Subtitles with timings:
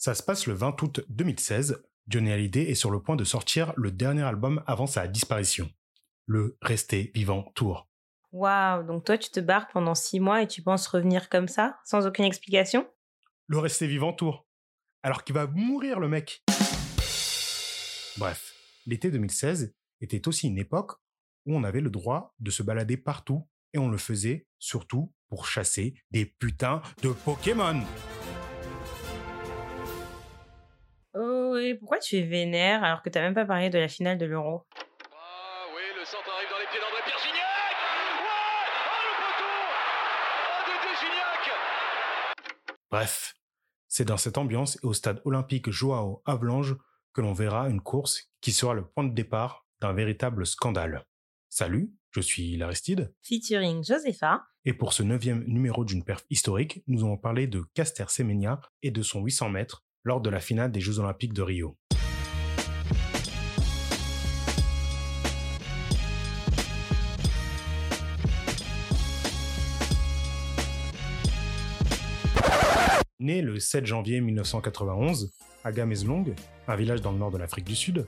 [0.00, 1.84] Ça se passe le 20 août 2016.
[2.08, 5.70] Johnny Hallyday est sur le point de sortir le dernier album avant sa disparition.
[6.24, 7.86] Le Rester Vivant Tour.
[8.32, 11.78] Waouh, donc toi tu te barres pendant six mois et tu penses revenir comme ça,
[11.84, 12.88] sans aucune explication?
[13.46, 14.46] Le Rester Vivant Tour.
[15.02, 16.42] Alors qu'il va mourir le mec.
[18.16, 18.54] Bref,
[18.86, 20.92] l'été 2016 était aussi une époque
[21.44, 25.46] où on avait le droit de se balader partout et on le faisait surtout pour
[25.46, 27.82] chasser des putains de Pokémon.
[31.60, 34.24] Oui, pourquoi tu es vénère alors que t'as même pas parlé de la finale de
[34.24, 34.62] l'Euro?
[35.12, 37.76] Ah oui, le centre arrive dans les pieds d'André Pierre Gignac
[38.22, 39.52] Ouais Oh le poteau
[40.48, 41.52] Oh Dédé Gignac
[42.90, 43.34] Bref,
[43.88, 46.72] c'est dans cette ambiance et au stade olympique Joao Avalanche
[47.12, 51.04] que l'on verra une course qui sera le point de départ d'un véritable scandale.
[51.50, 53.12] Salut, je suis Laristide.
[53.22, 54.46] Featuring Josepha.
[54.64, 58.90] Et pour ce neuvième numéro d'une perf historique, nous allons parler de Caster Semenya et
[58.90, 61.76] de son 800 mètres lors de la finale des Jeux Olympiques de Rio.
[73.18, 75.30] Né le 7 janvier 1991
[75.62, 76.34] à Gameslong,
[76.68, 78.06] un village dans le nord de l'Afrique du Sud,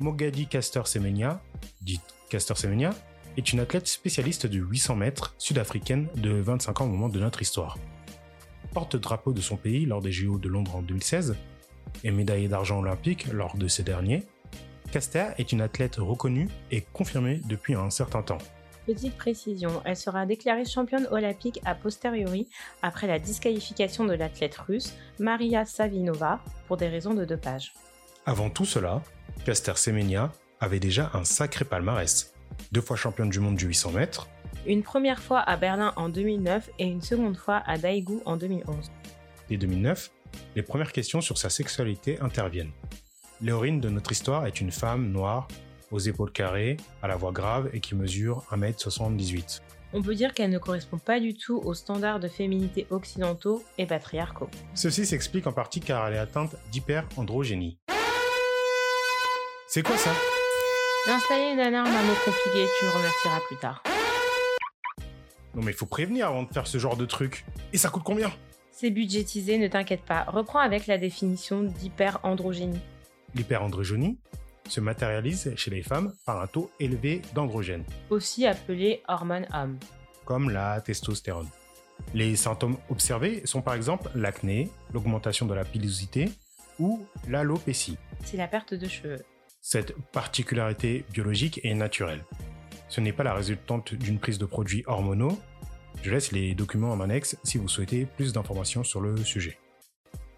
[0.00, 1.40] Mogadi Caster Semenya,
[1.80, 2.90] dite Caster Semenya,
[3.36, 7.40] est une athlète spécialiste du 800 mètres sud-africaine de 25 ans au moment de notre
[7.40, 7.78] histoire.
[8.78, 11.34] Porte-drapeau de son pays lors des JO de Londres en 2016
[12.04, 14.22] et médaillée d'argent olympique lors de ces derniers,
[14.92, 18.38] Caster est une athlète reconnue et confirmée depuis un certain temps.
[18.86, 22.46] Petite précision, elle sera déclarée championne olympique a posteriori
[22.80, 27.74] après la disqualification de l'athlète russe Maria Savinova pour des raisons de dopage.
[28.26, 29.02] Avant tout cela,
[29.44, 32.32] Caster Semenya avait déjà un sacré palmarès.
[32.70, 34.28] Deux fois championne du monde du 800 mètres,
[34.66, 38.90] Une première fois à Berlin en 2009 et une seconde fois à Daegu en 2011.
[39.48, 40.10] Dès 2009,
[40.56, 42.72] les premières questions sur sa sexualité interviennent.
[43.40, 45.48] Léorine de notre histoire est une femme noire,
[45.90, 49.60] aux épaules carrées, à la voix grave et qui mesure 1m78.
[49.94, 53.86] On peut dire qu'elle ne correspond pas du tout aux standards de féminité occidentaux et
[53.86, 54.50] patriarcaux.
[54.74, 57.78] Ceci s'explique en partie car elle est atteinte d'hyperandrogénie.
[59.66, 60.10] C'est quoi ça?
[61.06, 63.82] D'installer une alarme à tu me remercieras plus tard.
[65.58, 67.44] Non mais il faut prévenir avant de faire ce genre de truc.
[67.72, 68.30] Et ça coûte combien?
[68.70, 70.22] C'est budgétisé, ne t'inquiète pas.
[70.22, 72.78] Reprends avec la définition d'hyperandrogénie.
[73.34, 74.20] L'hyperandrogénie
[74.68, 79.80] se matérialise chez les femmes par un taux élevé d'androgène, aussi appelée hormone homme.
[80.24, 81.48] comme la testostérone.
[82.14, 86.30] Les symptômes observés sont par exemple l'acné, l'augmentation de la pilosité
[86.78, 87.98] ou l'alopécie.
[88.24, 89.24] C'est la perte de cheveux.
[89.60, 92.24] Cette particularité biologique est naturelle.
[92.88, 95.38] Ce n'est pas la résultante d'une prise de produits hormonaux.
[96.02, 99.58] Je laisse les documents en annexe si vous souhaitez plus d'informations sur le sujet.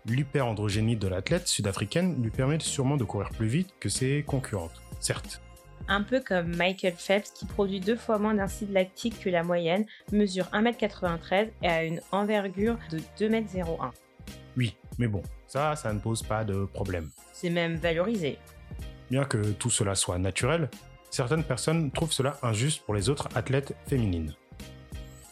[0.06, 5.43] L'hyperandrogénie de l'athlète sud-africaine lui permet sûrement de courir plus vite que ses concurrentes, certes.
[5.89, 9.87] Un peu comme Michael Phelps qui produit deux fois moins d'acide lactique que la moyenne,
[10.12, 13.91] mesure 1m93 et a une envergure de 2m01.
[14.56, 17.10] Oui, mais bon, ça, ça ne pose pas de problème.
[17.33, 18.39] C'est même valorisé.
[19.10, 20.71] Bien que tout cela soit naturel,
[21.10, 24.34] certaines personnes trouvent cela injuste pour les autres athlètes féminines.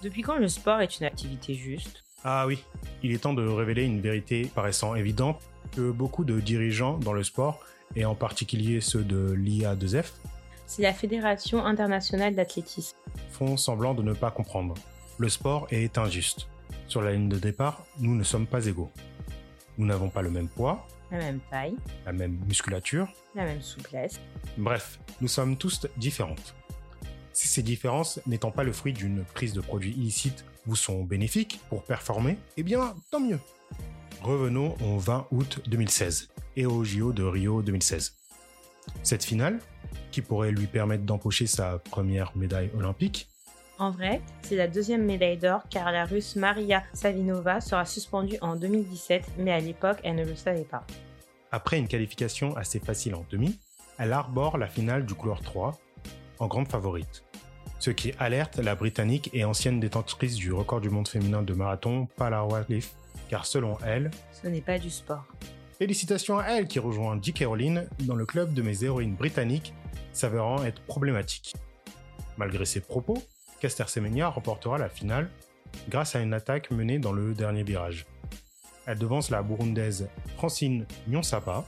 [0.03, 2.05] Depuis quand le sport est une activité juste?
[2.25, 2.65] Ah oui,
[3.03, 5.41] il est temps de révéler une vérité paraissant évidente
[5.75, 7.61] que beaucoup de dirigeants dans le sport,
[7.97, 10.13] et en particulier ceux de l'IA2F,
[10.67, 12.97] C'est la Fédération internationale d'athlétisme.
[13.31, 14.75] font semblant de ne pas comprendre.
[15.19, 16.49] Le sport est injuste.
[16.87, 18.91] Sur la ligne de départ, nous ne sommes pas égaux.
[19.79, 24.21] Nous n'avons pas le même poids, La même taille, la même musculature, la même souplesse.
[24.57, 26.55] bref, nous sommes tous différentes.
[27.33, 31.61] Si ces différences n'étant pas le fruit d'une prise de produits illicites vous sont bénéfiques
[31.71, 33.39] pour performer, eh bien, tant mieux.
[34.21, 38.15] Revenons au 20 août 2016 et au JO de Rio 2016.
[39.03, 39.61] Cette finale,
[40.11, 43.29] qui pourrait lui permettre d'empocher sa première médaille olympique,
[43.79, 48.57] En vrai, c'est la deuxième médaille d'or car la russe Maria Savinova sera suspendue en
[48.57, 50.85] 2017, mais à l'époque, elle ne le savait pas.
[51.53, 53.59] Après une qualification assez facile en demi,
[53.99, 55.79] elle arbore la finale du couloir 3
[56.41, 57.25] en grande favorite.
[57.79, 62.09] Ce qui alerte la Britannique et ancienne détentrice du record du monde féminin de marathon,
[62.17, 62.95] Paula Radcliffe,
[63.29, 65.25] car selon elle, Ce n'est pas du sport.
[65.79, 67.33] félicitations à elle qui rejoint J.
[67.33, 69.73] Caroline dans le club de mes héroïnes britanniques,
[70.13, 71.55] s'avérant être problématique.
[72.37, 73.19] Malgré ses propos,
[73.61, 75.31] Caster Semenya remportera la finale
[75.89, 78.07] grâce à une attaque menée dans le dernier virage.
[78.87, 81.65] Elle devance la burundaise Francine Nyonsapa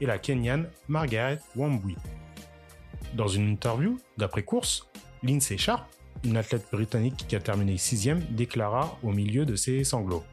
[0.00, 1.96] et la kenyane Margaret Wambui.
[3.14, 4.88] Dans une interview d'après-course,
[5.22, 5.86] Lindsay Sharp,
[6.24, 10.24] une athlète britannique qui a terminé sixième, déclara au milieu de ses sanglots.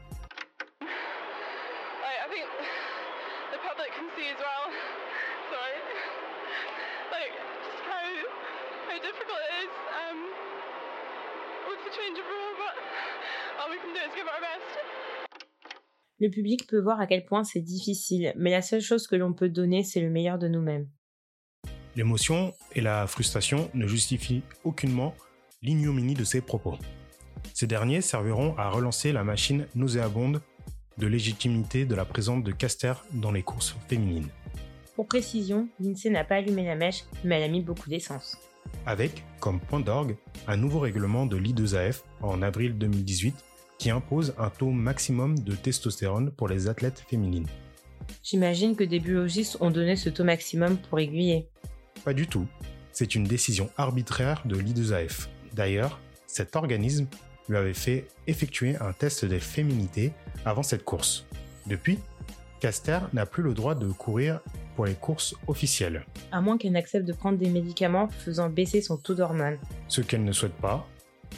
[11.96, 12.74] Change of rule, but
[13.58, 14.68] all we can do is give our best.
[16.18, 19.32] Le public peut voir à quel point c'est difficile, mais la seule chose que l'on
[19.32, 20.88] peut donner, c'est le meilleur de nous-mêmes.
[21.94, 25.14] L'émotion et la frustration ne justifient aucunement
[25.62, 26.76] l'ignominie de ces propos.
[27.54, 30.42] Ces derniers serviront à relancer la machine nauséabonde
[30.98, 34.28] de légitimité de la présence de Caster dans les courses féminines.
[34.94, 38.38] Pour précision, l'INSEE n'a pas allumé la mèche, mais elle a mis beaucoup d'essence.
[38.86, 40.16] Avec, comme point d'orgue,
[40.46, 43.34] un nouveau règlement de l'I2AF en avril 2018
[43.78, 47.46] qui impose un taux maximum de testostérone pour les athlètes féminines.
[48.22, 51.48] J'imagine que des biologistes ont donné ce taux maximum pour aiguiller.
[52.04, 52.46] Pas du tout.
[52.92, 55.28] C'est une décision arbitraire de l'I2AF.
[55.52, 57.06] D'ailleurs, cet organisme
[57.48, 60.12] lui avait fait effectuer un test des féminités
[60.44, 61.26] avant cette course.
[61.66, 61.98] Depuis,
[62.60, 64.40] Caster n'a plus le droit de courir
[64.76, 68.96] pour les courses officielles, À moins qu'elle n'accepte de prendre des médicaments faisant baisser son
[68.98, 69.58] taux d'hormones.
[69.88, 70.86] ce qu'elle ne souhaite pas,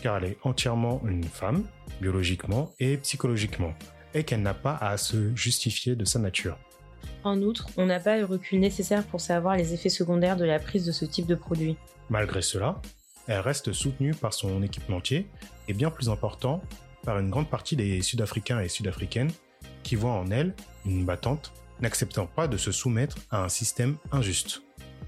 [0.03, 1.65] car elle est entièrement une femme,
[2.01, 3.73] biologiquement et psychologiquement,
[4.13, 6.59] et qu'elle n'a pas à se justifier de sa nature.
[7.25, 10.59] En outre, on n'a pas le recul nécessaire pour savoir les effets secondaires de la
[10.59, 11.77] prise de ce type de produit.
[12.11, 12.81] Malgré cela,
[13.27, 15.29] elle reste soutenue par son équipementier
[15.69, 16.63] et bien plus important,
[17.05, 19.31] par une grande partie des Sud-Africains et Sud-Africaines
[19.83, 20.55] qui voient en elle
[20.87, 24.63] une battante n'acceptant pas de se soumettre à un système injuste.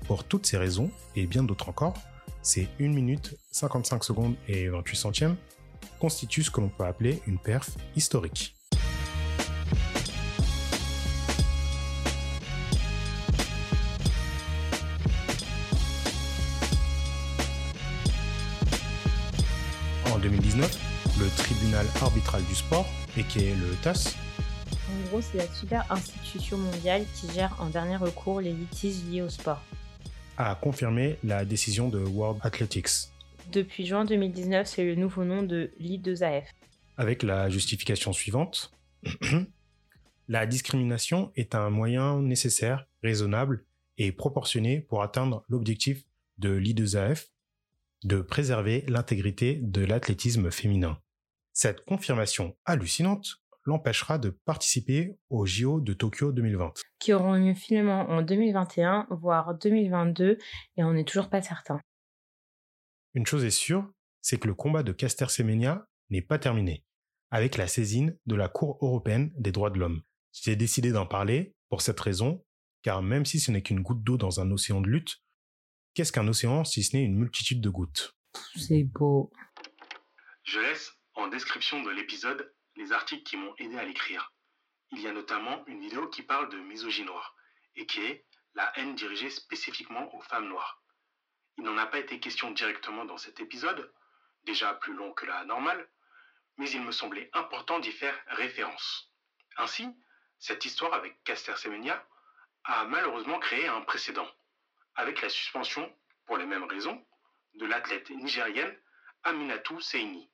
[0.06, 1.94] Pour toutes ces raisons, et bien d'autres encore,
[2.42, 5.36] ces 1 minute 55 secondes et 28 centièmes
[5.98, 8.54] constituent ce que l'on peut appeler une perf historique.
[20.12, 20.90] En 2019,
[21.20, 24.14] le tribunal arbitral du sport, et qui est le TAS,
[24.90, 29.22] En gros, c'est la super institution mondiale qui gère en dernier recours les litiges liés
[29.22, 29.62] au sport.
[30.36, 33.10] a confirmé la décision de World Athletics,
[33.52, 36.44] Depuis juin 2019, c'est le nouveau nom de l'I2AF.
[36.96, 38.72] avec la justification suivante.
[40.28, 43.64] la discrimination est un moyen nécessaire, raisonnable
[43.96, 46.04] et proportionné pour atteindre l'objectif
[46.38, 47.28] de l'I2AF
[48.04, 50.98] de préserver l'intégrité de l'athlétisme féminin.
[51.52, 56.72] Cette confirmation hallucinante l'empêchera de participer aux JO de Tokyo 2020.
[56.98, 60.38] qui auront lieu finalement en 2021, voire 2022,
[60.76, 61.80] et on n'est toujours pas certain.
[63.14, 63.90] Une chose est sûre,
[64.20, 66.84] c'est que le combat de Caster Semenya n'est pas terminé,
[67.30, 70.02] avec la saisine de la Cour européenne des droits de l'homme.
[70.32, 72.44] J'ai décidé d'en parler pour cette raison,
[72.82, 75.18] car même si ce n'est qu'une goutte d'eau dans un océan de lutte,
[75.94, 78.16] qu'est-ce qu'un océan si ce n'est une multitude de gouttes?
[78.56, 79.32] C'est beau.
[80.44, 84.32] Je laisse en description de l'épisode les articles qui m'ont aidé à l'écrire.
[84.92, 87.36] Il y a notamment une vidéo qui parle de misogynie noire,
[87.76, 88.24] et qui est
[88.54, 90.82] la haine dirigée spécifiquement aux femmes noires.
[91.58, 93.92] Il n'en a pas été question directement dans cet épisode,
[94.44, 95.86] déjà plus long que la normale,
[96.56, 99.10] mais il me semblait important d'y faire référence.
[99.58, 99.86] Ainsi,
[100.38, 102.08] cette histoire avec Caster Semenya
[102.64, 104.28] a malheureusement créé un précédent,
[104.94, 105.94] avec la suspension,
[106.24, 107.06] pour les mêmes raisons,
[107.54, 108.74] de l'athlète nigérienne
[109.24, 110.30] Aminatou Seini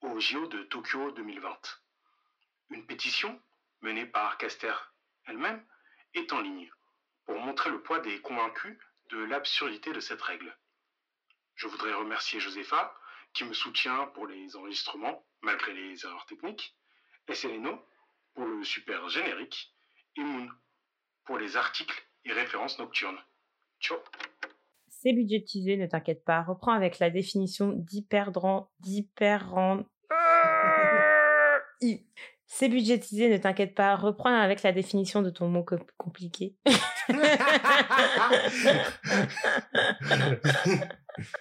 [0.00, 1.83] au JO de Tokyo 2020.
[2.70, 3.40] Une pétition,
[3.80, 4.74] menée par Caster
[5.26, 5.64] elle-même,
[6.14, 6.70] est en ligne
[7.24, 8.78] pour montrer le poids des convaincus
[9.10, 10.56] de l'absurdité de cette règle.
[11.54, 12.94] Je voudrais remercier Josepha,
[13.32, 16.76] qui me soutient pour les enregistrements, malgré les erreurs techniques,
[17.28, 17.84] et Seleno
[18.34, 19.74] pour le super générique,
[20.16, 20.48] et Moon
[21.24, 23.18] pour les articles et références nocturnes.
[23.80, 23.98] Ciao
[24.88, 26.42] C'est budgétisé, ne t'inquiète pas.
[26.42, 28.72] Reprends avec la définition d'hyperdran...
[28.80, 29.84] d'hyperrend...
[32.46, 33.96] C'est budgétisé, ne t'inquiète pas.
[33.96, 36.54] Reprends avec la définition de ton mot co- compliqué.